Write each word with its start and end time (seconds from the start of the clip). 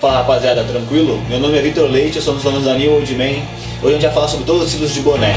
Fala 0.00 0.18
rapaziada, 0.18 0.62
tranquilo? 0.62 1.20
Meu 1.28 1.40
nome 1.40 1.58
é 1.58 1.62
Vitor 1.62 1.90
Leite, 1.90 2.16
eu 2.16 2.22
sou 2.22 2.34
dos 2.34 2.42
donos 2.42 2.64
da 2.64 2.74
New 2.74 2.94
Old 2.94 3.14
Man. 3.16 3.42
Hoje 3.82 3.88
a 3.88 3.90
gente 3.90 4.02
vai 4.02 4.12
falar 4.12 4.28
sobre 4.28 4.44
todos 4.44 4.62
os 4.62 4.68
estilos 4.68 4.94
de 4.94 5.00
boné. 5.00 5.34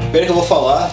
O 0.00 0.10
primeiro 0.10 0.26
que 0.26 0.32
eu 0.32 0.36
vou 0.36 0.44
falar 0.44 0.90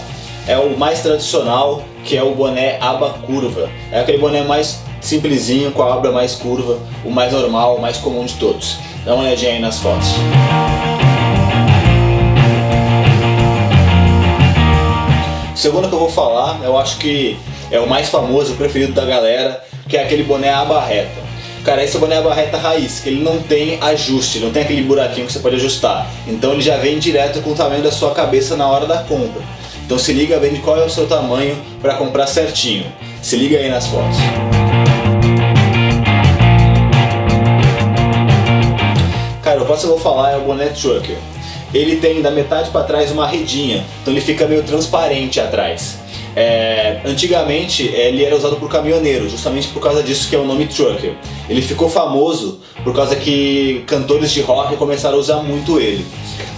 é 0.47 0.57
o 0.57 0.77
mais 0.77 1.01
tradicional, 1.01 1.81
que 2.03 2.15
é 2.15 2.21
o 2.21 2.35
boné 2.35 2.77
aba 2.79 3.09
curva. 3.25 3.69
É 3.91 4.01
aquele 4.01 4.19
boné 4.19 4.43
mais 4.43 4.81
simplesinho, 5.01 5.71
com 5.71 5.81
a 5.81 5.95
aba 5.95 6.11
mais 6.11 6.35
curva, 6.35 6.77
o 7.03 7.09
mais 7.09 7.33
normal, 7.33 7.77
o 7.77 7.81
mais 7.81 7.97
comum 7.97 8.23
de 8.25 8.35
todos. 8.35 8.77
Dá 9.03 9.15
uma 9.15 9.23
olhadinha 9.23 9.53
aí 9.53 9.59
nas 9.59 9.79
fotos. 9.79 10.09
O 10.09 10.74
segundo 15.65 15.89
que 15.89 15.95
eu 15.95 15.99
vou 15.99 16.11
falar, 16.11 16.59
eu 16.63 16.77
acho 16.77 16.99
que 16.99 17.39
é 17.71 17.79
o 17.79 17.89
mais 17.89 18.07
famoso, 18.07 18.53
o 18.53 18.55
preferido 18.55 18.93
da 18.93 19.03
galera, 19.03 19.63
que 19.89 19.97
é 19.97 20.03
aquele 20.03 20.21
boné 20.21 20.53
aba 20.53 20.79
reta. 20.79 21.25
Cara, 21.63 21.83
esse 21.83 21.95
é 21.95 21.97
o 21.97 22.01
boné 22.01 22.17
aba 22.17 22.31
reta 22.35 22.55
raiz, 22.55 22.99
que 22.99 23.09
ele 23.09 23.23
não 23.23 23.39
tem 23.41 23.79
ajuste, 23.81 24.37
não 24.37 24.51
tem 24.51 24.61
aquele 24.61 24.83
buraquinho 24.83 25.25
que 25.25 25.33
você 25.33 25.39
pode 25.39 25.55
ajustar. 25.55 26.05
Então 26.27 26.53
ele 26.53 26.61
já 26.61 26.77
vem 26.77 26.99
direto 26.99 27.41
com 27.41 27.49
o 27.49 27.55
tamanho 27.55 27.81
da 27.81 27.91
sua 27.91 28.11
cabeça 28.11 28.55
na 28.55 28.67
hora 28.67 28.85
da 28.85 28.99
compra. 28.99 29.41
Então 29.83 29.97
se 29.97 30.13
liga 30.13 30.37
bem 30.37 30.53
de 30.53 30.59
qual 30.59 30.77
é 30.77 30.85
o 30.85 30.89
seu 30.89 31.07
tamanho 31.07 31.57
para 31.81 31.95
comprar 31.95 32.27
certinho. 32.27 32.85
Se 33.23 33.35
liga 33.35 33.57
aí 33.57 33.67
nas 33.67 33.87
fotos. 33.87 34.17
Cara, 39.41 39.63
o 39.63 39.65
próximo 39.65 39.93
que 39.93 39.97
eu 39.97 40.03
vou 40.03 40.13
falar 40.13 40.33
é 40.33 40.37
o 40.37 40.41
boné 40.41 40.67
trucker. 40.67 41.17
Ele 41.73 41.97
tem 41.97 42.21
da 42.21 42.31
metade 42.31 42.69
para 42.69 42.83
trás 42.83 43.11
uma 43.11 43.27
redinha, 43.27 43.85
então 44.01 44.13
ele 44.13 44.21
fica 44.21 44.47
meio 44.47 44.63
transparente 44.63 45.39
atrás. 45.39 45.99
É, 46.35 46.99
antigamente 47.05 47.83
ele 47.83 48.23
era 48.23 48.35
usado 48.35 48.57
por 48.57 48.69
caminhoneiro, 48.69 49.29
justamente 49.29 49.69
por 49.69 49.81
causa 49.81 50.03
disso 50.03 50.29
que 50.29 50.35
é 50.35 50.39
o 50.39 50.45
nome 50.45 50.67
trucker. 50.67 51.13
Ele 51.49 51.61
ficou 51.61 51.89
famoso 51.89 52.59
por 52.83 52.93
causa 52.93 53.15
que 53.15 53.83
cantores 53.87 54.31
de 54.31 54.41
rock 54.41 54.75
começaram 54.75 55.15
a 55.15 55.19
usar 55.19 55.37
muito 55.37 55.79
ele. 55.79 56.05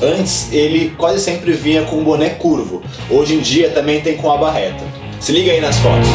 Antes 0.01 0.51
ele 0.51 0.93
quase 0.97 1.19
sempre 1.19 1.51
vinha 1.53 1.83
com 1.83 1.97
um 1.97 2.03
boné 2.03 2.29
curvo, 2.29 2.81
hoje 3.09 3.35
em 3.35 3.39
dia 3.39 3.69
também 3.69 4.01
tem 4.01 4.17
com 4.17 4.31
a 4.31 4.37
barreta. 4.37 4.83
Se 5.19 5.31
liga 5.31 5.51
aí 5.51 5.61
nas 5.61 5.77
fotos. 5.77 6.07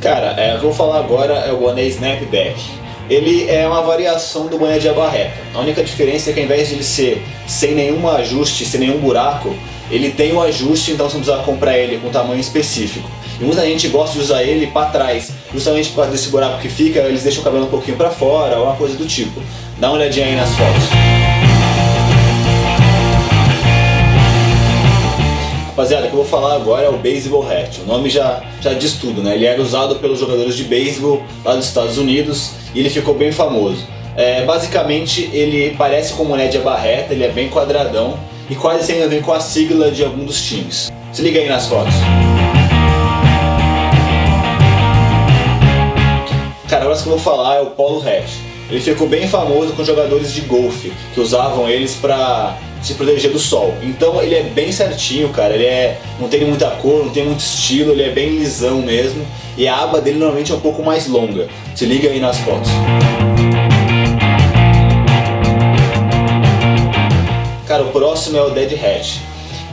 Cara, 0.00 0.34
é, 0.40 0.54
eu 0.54 0.60
vou 0.60 0.72
falar 0.72 1.00
agora 1.00 1.34
é 1.34 1.52
o 1.52 1.56
boné 1.56 1.82
Snapback. 1.86 2.85
Ele 3.08 3.48
é 3.48 3.66
uma 3.66 3.82
variação 3.82 4.48
do 4.48 4.58
boné 4.58 4.78
de 4.78 4.88
abarreta. 4.88 5.34
A 5.54 5.60
única 5.60 5.82
diferença 5.82 6.30
é 6.30 6.32
que 6.32 6.40
ao 6.40 6.44
invés 6.44 6.68
de 6.68 6.74
ele 6.74 6.84
ser 6.84 7.22
sem 7.46 7.74
nenhum 7.74 8.08
ajuste, 8.08 8.64
sem 8.64 8.80
nenhum 8.80 8.98
buraco, 8.98 9.54
ele 9.90 10.10
tem 10.10 10.32
o 10.32 10.36
um 10.36 10.42
ajuste, 10.42 10.92
então 10.92 11.08
você 11.08 11.16
não 11.16 11.22
precisa 11.22 11.44
comprar 11.44 11.78
ele 11.78 11.98
com 11.98 12.10
tamanho 12.10 12.40
específico. 12.40 13.08
E 13.40 13.44
muita 13.44 13.64
gente 13.64 13.88
gosta 13.88 14.14
de 14.14 14.20
usar 14.20 14.42
ele 14.42 14.66
para 14.66 14.90
trás, 14.90 15.30
justamente 15.52 15.90
por 15.90 15.96
causa 15.96 16.10
desse 16.10 16.28
buraco 16.28 16.60
que 16.60 16.68
fica, 16.68 17.00
eles 17.00 17.22
deixam 17.22 17.42
o 17.42 17.44
cabelo 17.44 17.66
um 17.66 17.70
pouquinho 17.70 17.96
para 17.96 18.10
fora, 18.10 18.58
ou 18.58 18.64
uma 18.64 18.76
coisa 18.76 18.96
do 18.96 19.06
tipo. 19.06 19.40
Dá 19.78 19.88
uma 19.88 19.98
olhadinha 19.98 20.26
aí 20.26 20.34
nas 20.34 20.50
fotos. 20.50 21.05
Rapaziada, 25.76 26.06
o 26.06 26.08
que 26.08 26.16
eu 26.16 26.22
vou 26.22 26.24
falar 26.24 26.54
agora 26.54 26.86
é 26.86 26.88
o 26.88 26.96
Baseball 26.96 27.46
Hat. 27.46 27.82
O 27.82 27.84
nome 27.84 28.08
já, 28.08 28.42
já 28.62 28.72
diz 28.72 28.94
tudo, 28.94 29.22
né? 29.22 29.34
Ele 29.34 29.44
era 29.44 29.60
usado 29.60 29.96
pelos 29.96 30.18
jogadores 30.18 30.56
de 30.56 30.64
beisebol 30.64 31.22
lá 31.44 31.54
dos 31.54 31.66
Estados 31.66 31.98
Unidos 31.98 32.52
e 32.74 32.80
ele 32.80 32.88
ficou 32.88 33.12
bem 33.12 33.30
famoso. 33.30 33.86
É, 34.16 34.42
basicamente, 34.46 35.28
ele 35.34 35.76
parece 35.76 36.14
com 36.14 36.22
uma 36.22 36.48
de 36.48 36.58
barreta, 36.60 37.12
ele 37.12 37.24
é 37.24 37.28
bem 37.28 37.50
quadradão 37.50 38.18
e 38.48 38.54
quase 38.54 38.86
sempre 38.86 39.06
vem 39.06 39.20
com 39.20 39.34
a 39.34 39.38
sigla 39.38 39.90
de 39.90 40.02
algum 40.02 40.24
dos 40.24 40.40
times. 40.40 40.90
Se 41.12 41.20
liga 41.20 41.40
aí 41.40 41.46
nas 41.46 41.66
fotos. 41.66 41.92
Cara, 46.70 46.84
agora 46.84 46.98
que 46.98 47.06
eu 47.06 47.12
vou 47.12 47.18
falar 47.18 47.56
é 47.56 47.60
o 47.60 47.66
Polo 47.66 48.00
Hat. 48.00 48.24
Ele 48.70 48.80
ficou 48.80 49.06
bem 49.06 49.28
famoso 49.28 49.74
com 49.74 49.84
jogadores 49.84 50.32
de 50.32 50.40
golfe, 50.40 50.90
que 51.12 51.20
usavam 51.20 51.68
eles 51.68 51.96
pra 51.96 52.56
se 52.86 52.94
proteger 52.94 53.32
do 53.32 53.38
sol. 53.38 53.74
Então 53.82 54.22
ele 54.22 54.34
é 54.36 54.42
bem 54.42 54.70
certinho, 54.70 55.28
cara. 55.30 55.54
Ele 55.54 55.64
é 55.64 55.98
não 56.20 56.28
tem 56.28 56.44
muita 56.44 56.70
cor, 56.70 57.04
não 57.04 57.10
tem 57.10 57.24
muito 57.24 57.40
estilo, 57.40 57.92
ele 57.92 58.04
é 58.04 58.10
bem 58.10 58.38
lisão 58.38 58.80
mesmo. 58.80 59.26
E 59.56 59.66
a 59.66 59.76
aba 59.76 60.00
dele 60.00 60.18
normalmente 60.18 60.52
é 60.52 60.54
um 60.54 60.60
pouco 60.60 60.82
mais 60.82 61.08
longa. 61.08 61.48
Se 61.74 61.84
liga 61.84 62.08
aí 62.08 62.20
nas 62.20 62.38
fotos. 62.38 62.70
Cara, 67.66 67.82
o 67.82 67.90
próximo 67.90 68.36
é 68.38 68.42
o 68.42 68.50
Dead 68.50 68.72
Hat. 68.74 69.20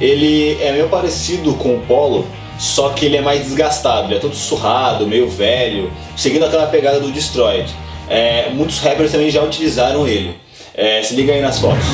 Ele 0.01 0.57
é 0.59 0.71
meio 0.71 0.89
parecido 0.89 1.53
com 1.53 1.75
o 1.75 1.79
Polo, 1.81 2.25
só 2.57 2.89
que 2.89 3.05
ele 3.05 3.17
é 3.17 3.21
mais 3.21 3.43
desgastado, 3.43 4.07
ele 4.07 4.15
é 4.15 4.19
todo 4.19 4.35
surrado, 4.35 5.05
meio 5.05 5.29
velho, 5.29 5.91
seguindo 6.17 6.45
aquela 6.45 6.65
pegada 6.65 6.99
do 6.99 7.11
Destroyed. 7.11 7.69
É, 8.09 8.49
muitos 8.49 8.79
rappers 8.79 9.11
também 9.11 9.29
já 9.29 9.43
utilizaram 9.43 10.07
ele. 10.07 10.35
É, 10.73 11.03
se 11.03 11.13
liga 11.13 11.31
aí 11.31 11.41
nas 11.41 11.59
fotos. 11.59 11.85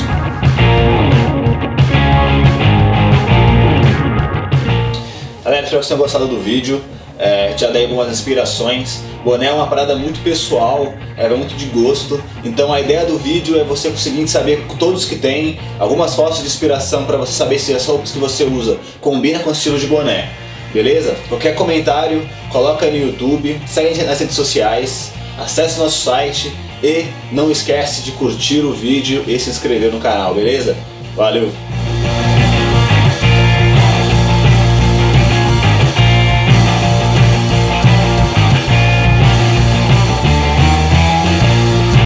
Espero 5.69 5.81
que 5.81 5.87
tenham 5.87 5.99
gostado 5.99 6.27
do 6.27 6.39
vídeo. 6.39 6.81
É, 7.17 7.53
já 7.57 7.69
dei 7.69 7.83
algumas 7.83 8.09
inspirações. 8.09 9.01
Boné 9.23 9.47
é 9.47 9.51
uma 9.51 9.67
parada 9.67 9.95
muito 9.95 10.21
pessoal, 10.23 10.93
é 11.17 11.27
muito 11.29 11.55
de 11.55 11.65
gosto. 11.65 12.21
Então 12.43 12.71
a 12.71 12.79
ideia 12.79 13.05
do 13.05 13.17
vídeo 13.17 13.59
é 13.59 13.63
você 13.63 13.89
conseguir 13.89 14.27
saber 14.27 14.65
todos 14.79 15.05
que 15.05 15.17
tem, 15.17 15.59
algumas 15.77 16.15
fotos 16.15 16.39
de 16.39 16.45
inspiração 16.45 17.05
para 17.05 17.17
você 17.17 17.33
saber 17.33 17.59
se 17.59 17.73
as 17.73 17.85
roupas 17.85 18.11
que 18.11 18.19
você 18.19 18.45
usa 18.45 18.77
combina 19.01 19.39
com 19.39 19.49
o 19.49 19.53
estilo 19.53 19.77
de 19.77 19.87
boné. 19.87 20.29
Beleza? 20.73 21.15
Qualquer 21.27 21.55
comentário, 21.55 22.27
coloca 22.51 22.85
no 22.85 22.95
YouTube, 22.95 23.59
segue 23.67 23.89
a 23.89 23.93
gente 23.93 24.05
nas 24.05 24.19
redes 24.19 24.35
sociais, 24.35 25.11
acesse 25.37 25.79
nosso 25.79 26.03
site 26.03 26.53
e 26.81 27.05
não 27.31 27.51
esquece 27.51 28.03
de 28.03 28.11
curtir 28.11 28.59
o 28.59 28.71
vídeo 28.71 29.23
e 29.27 29.37
se 29.39 29.49
inscrever 29.49 29.91
no 29.91 29.99
canal, 29.99 30.33
beleza? 30.33 30.77
Valeu! 31.15 31.51